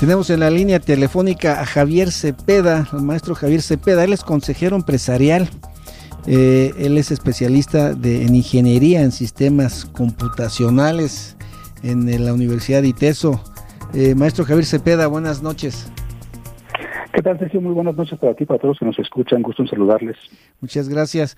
[0.00, 4.04] Tenemos en la línea telefónica a Javier Cepeda, el maestro Javier Cepeda.
[4.04, 5.48] Él es consejero empresarial.
[6.26, 11.36] Eh, él es especialista de, en ingeniería en sistemas computacionales
[11.82, 13.40] en la Universidad de ITESO.
[13.92, 15.90] Eh, maestro Javier Cepeda, buenas noches.
[17.12, 17.60] ¿Qué tal, Sergio?
[17.60, 19.42] Muy buenas noches para ti, para todos que nos escuchan.
[19.42, 20.16] Gusto en saludarles.
[20.60, 21.36] Muchas gracias.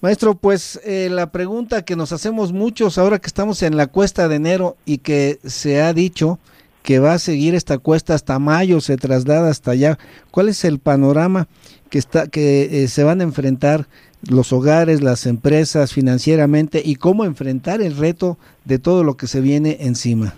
[0.00, 4.26] Maestro, pues eh, la pregunta que nos hacemos muchos ahora que estamos en la cuesta
[4.26, 6.40] de enero y que se ha dicho
[6.82, 9.98] que va a seguir esta cuesta hasta mayo, se traslada hasta allá.
[10.30, 11.46] ¿Cuál es el panorama
[11.90, 13.86] que está que eh, se van a enfrentar
[14.28, 19.40] los hogares, las empresas financieramente y cómo enfrentar el reto de todo lo que se
[19.40, 20.34] viene encima?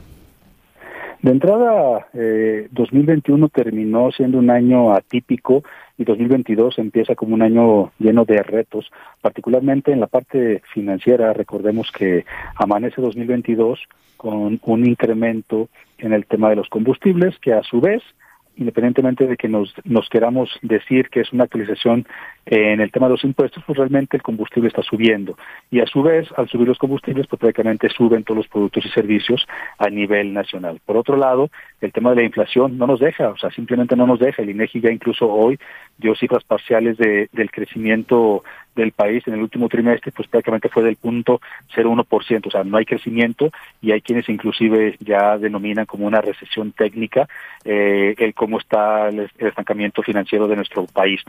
[1.23, 5.65] De entrada, eh, 2021 terminó siendo un año atípico
[5.97, 11.33] y 2022 empieza como un año lleno de retos, particularmente en la parte financiera.
[11.33, 12.25] Recordemos que
[12.57, 13.81] amanece 2022
[14.17, 18.03] con un incremento en el tema de los combustibles, que a su vez
[18.57, 22.07] independientemente de que nos, nos queramos decir que es una actualización
[22.47, 25.37] en el tema de los impuestos, pues realmente el combustible está subiendo.
[25.71, 28.91] Y a su vez, al subir los combustibles, pues prácticamente suben todos los productos y
[28.91, 29.47] servicios
[29.79, 30.81] a nivel nacional.
[30.85, 31.51] Por otro lado,
[31.81, 34.43] el tema de la inflación no nos deja, o sea, simplemente no nos deja.
[34.43, 35.59] El INEGI ya incluso hoy
[35.99, 38.45] dio cifras parciales de, del crecimiento
[38.75, 41.41] del país en el último trimestre, pues prácticamente fue del punto
[41.75, 46.73] 0,1%, o sea, no hay crecimiento y hay quienes inclusive ya denominan como una recesión
[46.73, 47.29] técnica
[47.65, 51.21] eh, el cómo está el, estancamiento financiero de nuestro país.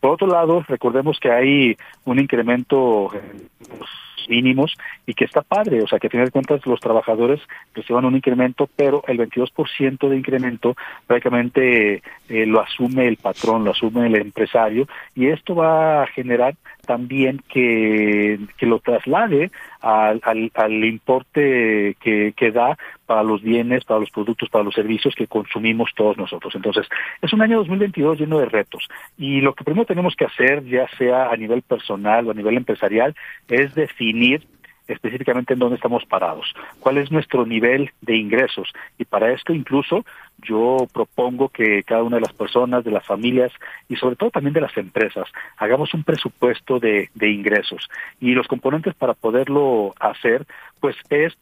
[0.00, 3.88] Por otro lado, recordemos que hay un incremento en los
[4.28, 7.40] mínimos y que está padre, o sea que a final de cuentas los trabajadores
[7.74, 10.74] reciban un incremento, pero el 22% de incremento
[11.06, 16.54] prácticamente eh, lo asume el patrón, lo asume el empresario y esto va a generar
[16.86, 19.50] también que, que lo traslade
[19.82, 22.76] al, al, al importe que, que da
[23.06, 26.54] para los bienes, para los productos, para los servicios que consumimos todos nosotros.
[26.54, 26.86] Entonces,
[27.20, 28.88] es un año 2022 lleno de retos.
[29.18, 32.56] Y lo que primero tenemos que hacer, ya sea a nivel personal o a nivel
[32.56, 33.14] empresarial,
[33.48, 34.46] es definir
[34.88, 38.72] específicamente en dónde estamos parados, cuál es nuestro nivel de ingresos.
[38.98, 40.04] Y para esto incluso
[40.38, 43.52] yo propongo que cada una de las personas, de las familias
[43.88, 47.88] y sobre todo también de las empresas, hagamos un presupuesto de, de ingresos.
[48.20, 50.46] Y los componentes para poderlo hacer,
[50.80, 51.36] pues es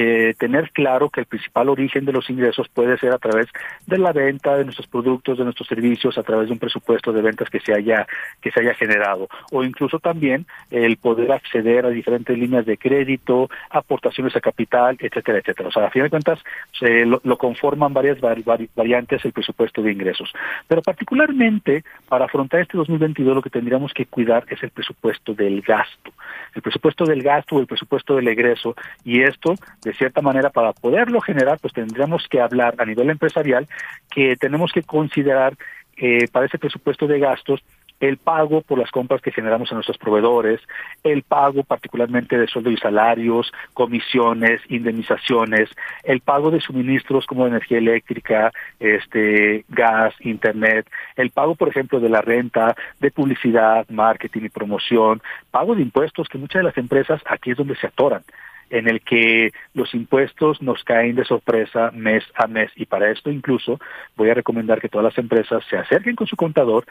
[0.00, 3.48] eh, tener claro que el principal origen de los ingresos puede ser a través
[3.84, 7.20] de la venta de nuestros productos, de nuestros servicios, a través de un presupuesto de
[7.20, 8.06] ventas que se haya
[8.40, 13.50] que se haya generado, o incluso también el poder acceder a diferentes líneas de crédito,
[13.70, 15.68] aportaciones a capital, etcétera, etcétera.
[15.68, 16.38] O sea, a fin de cuentas
[16.78, 18.44] se lo, lo conforman varias vari,
[18.76, 20.32] variantes el presupuesto de ingresos,
[20.68, 25.60] pero particularmente para afrontar este 2022 lo que tendríamos que cuidar es el presupuesto del
[25.60, 26.12] gasto,
[26.54, 29.56] el presupuesto del gasto o el presupuesto del egreso, y esto
[29.88, 33.66] de cierta manera para poderlo generar pues tendríamos que hablar a nivel empresarial
[34.10, 35.54] que tenemos que considerar
[35.96, 37.62] eh, para ese presupuesto de gastos
[38.00, 40.60] el pago por las compras que generamos a nuestros proveedores,
[41.02, 45.68] el pago particularmente de sueldos y salarios, comisiones, indemnizaciones,
[46.04, 52.08] el pago de suministros como energía eléctrica, este, gas, internet, el pago, por ejemplo, de
[52.08, 55.20] la renta, de publicidad, marketing y promoción,
[55.50, 58.22] pago de impuestos que muchas de las empresas aquí es donde se atoran
[58.70, 62.70] en el que los impuestos nos caen de sorpresa mes a mes.
[62.76, 63.80] Y para esto incluso
[64.16, 66.84] voy a recomendar que todas las empresas se acerquen con su contador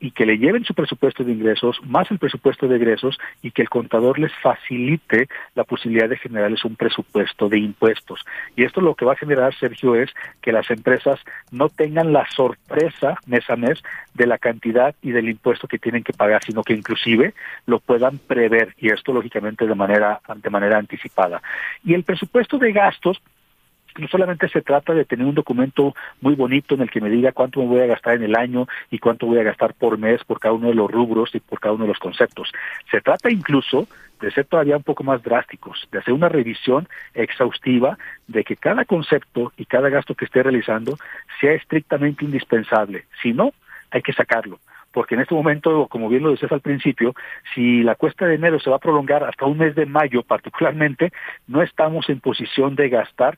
[0.00, 3.62] y que le lleven su presupuesto de ingresos más el presupuesto de egresos y que
[3.62, 8.24] el contador les facilite la posibilidad de generarles un presupuesto de impuestos.
[8.56, 10.10] Y esto lo que va a generar, Sergio, es
[10.40, 11.20] que las empresas
[11.50, 13.82] no tengan la sorpresa mes a mes
[14.14, 17.34] de la cantidad y del impuesto que tienen que pagar, sino que inclusive
[17.66, 21.42] lo puedan prever y esto lógicamente de manera de manera anticipada.
[21.84, 23.20] Y el presupuesto de gastos
[23.98, 27.32] no solamente se trata de tener un documento muy bonito en el que me diga
[27.32, 30.22] cuánto me voy a gastar en el año y cuánto voy a gastar por mes
[30.24, 32.52] por cada uno de los rubros y por cada uno de los conceptos.
[32.90, 33.86] Se trata incluso
[34.20, 38.84] de ser todavía un poco más drásticos, de hacer una revisión exhaustiva de que cada
[38.84, 40.96] concepto y cada gasto que esté realizando
[41.40, 43.04] sea estrictamente indispensable.
[43.22, 43.52] Si no,
[43.90, 44.58] hay que sacarlo
[44.96, 47.14] porque en este momento, como bien lo decías al principio,
[47.54, 51.12] si la cuesta de enero se va a prolongar hasta un mes de mayo particularmente,
[51.46, 53.36] no estamos en posición de gastar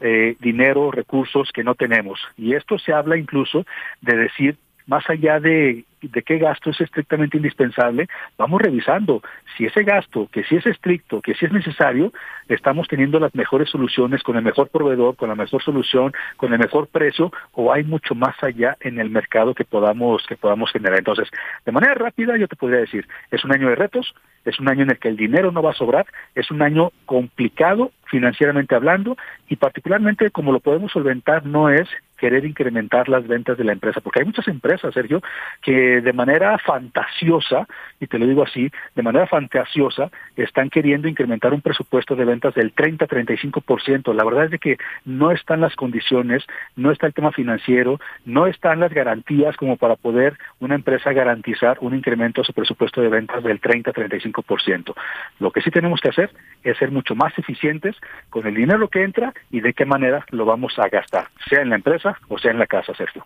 [0.00, 2.20] eh, dinero, recursos que no tenemos.
[2.36, 3.64] Y esto se habla incluso
[4.00, 4.56] de decir,
[4.86, 8.08] más allá de de qué gasto es estrictamente indispensable,
[8.38, 9.22] vamos revisando
[9.56, 12.12] si ese gasto, que si es estricto, que si es necesario,
[12.48, 16.58] estamos teniendo las mejores soluciones con el mejor proveedor, con la mejor solución, con el
[16.58, 20.98] mejor precio, o hay mucho más allá en el mercado que podamos, que podamos generar.
[20.98, 21.28] Entonces,
[21.64, 24.14] de manera rápida, yo te podría decir, es un año de retos,
[24.44, 26.90] es un año en el que el dinero no va a sobrar, es un año
[27.04, 29.16] complicado financieramente hablando,
[29.48, 31.88] y particularmente como lo podemos solventar no es
[32.20, 35.22] querer incrementar las ventas de la empresa, porque hay muchas empresas, Sergio,
[35.62, 37.66] que de manera fantasiosa,
[37.98, 42.54] y te lo digo así, de manera fantasiosa, están queriendo incrementar un presupuesto de ventas
[42.54, 44.12] del 30-35%.
[44.12, 44.76] La verdad es de que
[45.06, 46.44] no están las condiciones,
[46.76, 51.78] no está el tema financiero, no están las garantías como para poder una empresa garantizar
[51.80, 54.94] un incremento a su presupuesto de ventas del 30-35%.
[55.38, 56.30] Lo que sí tenemos que hacer
[56.62, 57.96] es ser mucho más eficientes
[58.28, 61.70] con el dinero que entra y de qué manera lo vamos a gastar, sea en
[61.70, 63.24] la empresa o sea en la casa, Sergio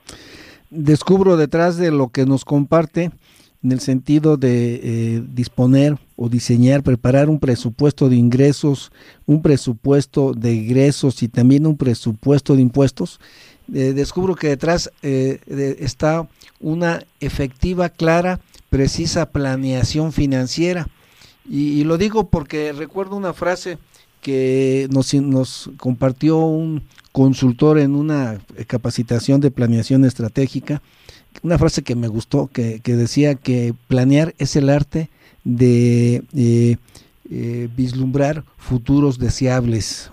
[0.74, 3.10] descubro detrás de lo que nos comparte
[3.62, 8.92] en el sentido de eh, disponer o diseñar, preparar un presupuesto de ingresos,
[9.24, 13.20] un presupuesto de egresos y también un presupuesto de impuestos,
[13.72, 15.40] eh, descubro que detrás eh,
[15.78, 16.28] está
[16.60, 20.88] una efectiva, clara, precisa planeación financiera.
[21.48, 23.78] Y, lo digo porque recuerdo una frase
[24.24, 26.82] que nos, compartió un
[27.12, 30.80] consultor en una capacitación de planeación estratégica,
[31.42, 35.10] una frase que me gustó, que, decía que planear es el arte
[35.44, 36.78] de eh,
[37.30, 40.10] eh, vislumbrar futuros deseables.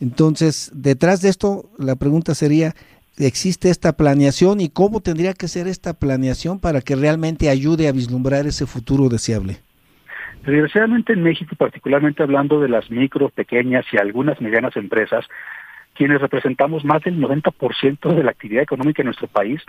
[0.00, 2.76] Entonces, detrás de esto, la pregunta sería,
[3.16, 7.92] ¿existe esta planeación y cómo tendría que ser esta planeación para que realmente ayude a
[7.92, 9.62] vislumbrar ese futuro deseable?
[10.44, 15.26] Desgraciadamente en México, particularmente hablando de las micro, pequeñas y algunas medianas empresas,
[15.94, 19.60] quienes representamos más del 90% de la actividad económica en nuestro país,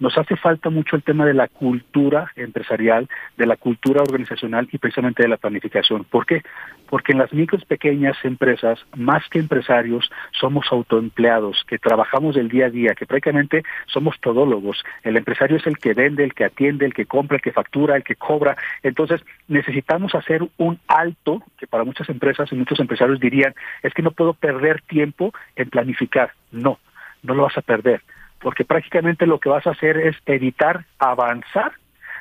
[0.00, 4.78] nos hace falta mucho el tema de la cultura empresarial, de la cultura organizacional y
[4.78, 6.04] precisamente de la planificación.
[6.04, 6.42] ¿Por qué?
[6.88, 12.66] Porque en las micros pequeñas empresas, más que empresarios, somos autoempleados, que trabajamos del día
[12.66, 14.82] a día, que prácticamente somos todólogos.
[15.02, 17.94] El empresario es el que vende, el que atiende, el que compra, el que factura,
[17.94, 18.56] el que cobra.
[18.82, 24.02] Entonces, necesitamos hacer un alto, que para muchas empresas y muchos empresarios dirían, es que
[24.02, 26.32] no puedo perder tiempo en planificar.
[26.50, 26.78] No,
[27.22, 28.00] no lo vas a perder
[28.40, 31.72] porque prácticamente lo que vas a hacer es evitar avanzar,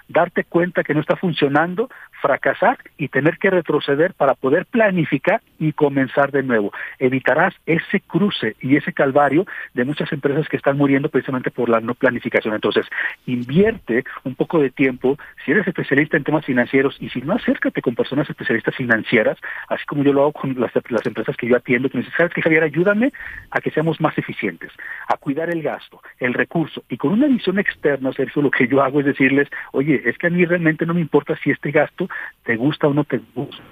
[0.08, 1.90] darte cuenta que no está funcionando
[2.22, 6.72] fracasar y tener que retroceder para poder planificar y comenzar de nuevo.
[6.98, 11.80] Evitarás ese cruce y ese calvario de muchas empresas que están muriendo precisamente por la
[11.82, 12.56] no planificación.
[12.56, 12.86] Entonces,
[13.26, 17.82] invierte un poco de tiempo, si eres especialista en temas financieros y si no, acércate
[17.82, 20.76] con personas especialistas financieras, así como yo lo hago con las,
[21.06, 22.64] empresas que yo atiendo, que me dicen, ¿sabes qué, Javier?
[22.64, 23.12] Ayúdame
[23.52, 24.72] a que seamos más eficientes,
[25.08, 26.84] a cuidar el gasto, el recurso.
[26.90, 30.28] Y con una visión externa, Sergio, lo que yo hago es decirles, oye, es que
[30.28, 32.08] a mí realmente no me importa si este gasto
[32.44, 33.64] te gusta o no te gusta.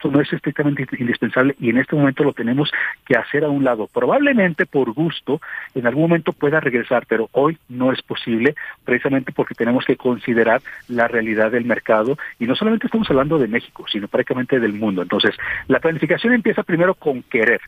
[0.00, 2.72] Esto no es estrictamente indispensable y en este momento lo tenemos
[3.04, 3.86] que hacer a un lado.
[3.86, 5.42] Probablemente por gusto
[5.74, 10.62] en algún momento pueda regresar, pero hoy no es posible precisamente porque tenemos que considerar
[10.88, 15.02] la realidad del mercado y no solamente estamos hablando de México, sino prácticamente del mundo.
[15.02, 15.36] Entonces,
[15.68, 17.60] la planificación empieza primero con querer.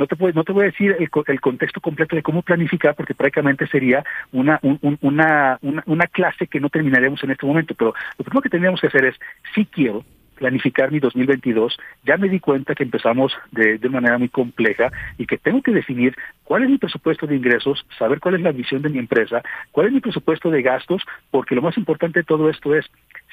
[0.00, 3.68] No te, no te voy a decir el, contexto completo de cómo planificar, porque prácticamente
[3.68, 4.58] sería una,
[5.00, 8.80] una, una, una clase que no terminaríamos en este momento, pero lo primero que tendríamos
[8.80, 9.14] que hacer es,
[9.54, 10.04] si quiero,
[10.38, 15.26] planificar mi 2022, ya me di cuenta que empezamos de, de manera muy compleja y
[15.26, 18.80] que tengo que definir cuál es mi presupuesto de ingresos, saber cuál es la visión
[18.82, 19.42] de mi empresa,
[19.72, 22.86] cuál es mi presupuesto de gastos, porque lo más importante de todo esto es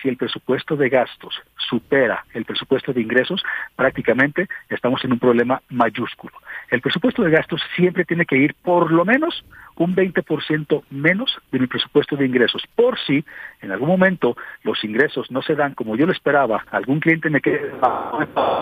[0.05, 1.33] si el presupuesto de gastos
[1.67, 3.41] supera el presupuesto de ingresos,
[3.75, 6.33] prácticamente estamos en un problema mayúsculo.
[6.69, 9.43] El presupuesto de gastos siempre tiene que ir por lo menos
[9.77, 12.63] un 20% menos de mi presupuesto de ingresos.
[12.75, 13.25] Por si
[13.61, 17.41] en algún momento los ingresos no se dan como yo lo esperaba, algún cliente me
[17.41, 17.73] queda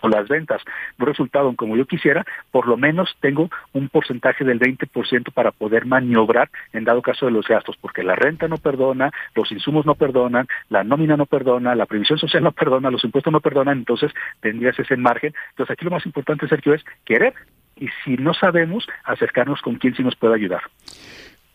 [0.02, 0.62] o las ventas
[0.98, 5.86] no resultaron como yo quisiera, por lo menos tengo un porcentaje del 20% para poder
[5.86, 9.96] maniobrar en dado caso de los gastos, porque la renta no perdona, los insumos no
[9.96, 14.12] perdonan, la nómina no perdona, la previsión social no perdona, los impuestos no perdonan, entonces
[14.40, 15.34] tendrías ese margen.
[15.50, 17.34] Entonces aquí lo más importante, Sergio, es querer
[17.76, 20.62] y si no sabemos, acercarnos con quien sí nos pueda ayudar.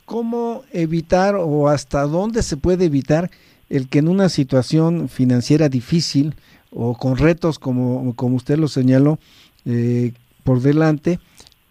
[0.04, 3.30] ¿Cómo evitar o hasta dónde se puede evitar
[3.70, 6.35] el que en una situación financiera difícil
[6.73, 9.20] o con retos como, como usted lo señaló
[9.64, 11.20] eh, por delante,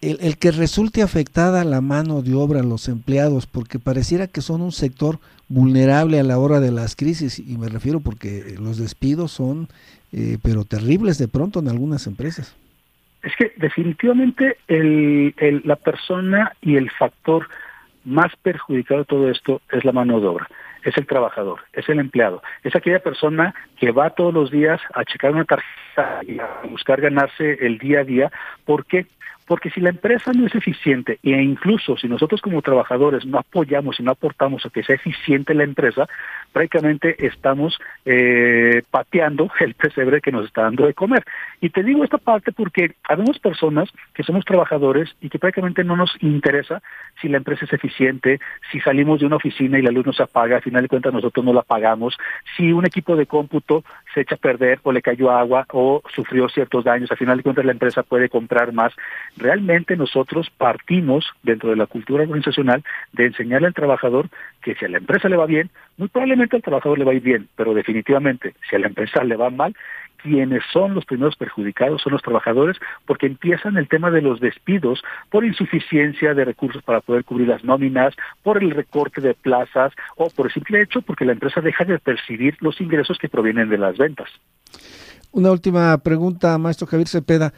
[0.00, 4.62] el, el, que resulte afectada la mano de obra, los empleados, porque pareciera que son
[4.62, 9.32] un sector vulnerable a la hora de las crisis, y me refiero porque los despidos
[9.32, 9.68] son,
[10.12, 12.56] eh, pero terribles de pronto en algunas empresas.
[13.22, 17.48] Es que definitivamente el, la persona y el factor
[18.04, 20.48] más perjudicado de todo esto es la mano de obra
[20.82, 25.04] es el trabajador, es el empleado, es aquella persona que va todos los días a
[25.04, 28.32] checar una tarjeta y a buscar ganarse el día a día.
[28.64, 29.06] ¿Por qué?
[29.46, 33.98] Porque si la empresa no es eficiente e incluso si nosotros como trabajadores no apoyamos
[33.98, 36.06] y no aportamos a que sea eficiente la empresa,
[36.52, 41.24] prácticamente estamos eh, pateando el pesebre que nos está dando de comer.
[41.60, 45.96] Y te digo esta parte porque habemos personas que somos trabajadores y que prácticamente no
[45.96, 46.82] nos interesa
[47.20, 48.40] si la empresa es eficiente,
[48.70, 51.44] si salimos de una oficina y la luz nos apaga, al final de cuentas nosotros
[51.44, 52.16] no la pagamos,
[52.56, 56.48] si un equipo de cómputo se echa a perder o le cayó agua o sufrió
[56.48, 58.92] ciertos daños, al final de cuentas la empresa puede comprar más
[59.36, 64.28] realmente nosotros partimos dentro de la cultura organizacional de enseñarle al trabajador
[64.62, 67.48] que si a la empresa le va bien, muy probablemente al trabajador le va bien,
[67.56, 69.74] pero definitivamente si a la empresa le va mal,
[70.22, 72.76] quienes son los primeros perjudicados son los trabajadores
[73.06, 77.64] porque empiezan el tema de los despidos por insuficiencia de recursos para poder cubrir las
[77.64, 81.84] nóminas, por el recorte de plazas o por el simple hecho porque la empresa deja
[81.84, 84.28] de percibir los ingresos que provienen de las ventas.
[85.30, 87.52] Una última pregunta, maestro Javier Cepeda.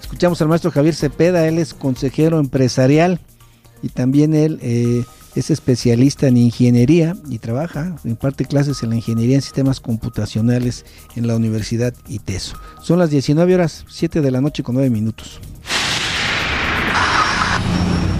[0.00, 3.20] Escuchamos al maestro Javier Cepeda, él es consejero empresarial
[3.82, 5.04] y también él eh,
[5.34, 10.84] es especialista en ingeniería y trabaja, imparte clases en la ingeniería en sistemas computacionales
[11.16, 12.58] en la Universidad ITESO.
[12.82, 15.40] Son las 19 horas, 7 de la noche con 9 minutos.